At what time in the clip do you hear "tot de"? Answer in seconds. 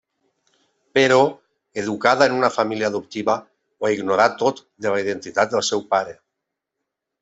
4.43-4.97